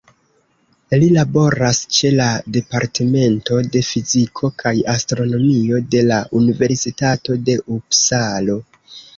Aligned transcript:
Li 1.01 1.09
laboras 1.17 1.81
ĉe 1.97 2.09
la 2.13 2.29
Departemento 2.55 3.59
de 3.75 3.83
Fiziko 3.89 4.51
kaj 4.63 4.73
Astronomio 4.97 5.83
de 5.97 6.03
la 6.09 6.19
Universitato 6.43 7.39
de 7.51 7.61
Upsalo. 7.79 8.59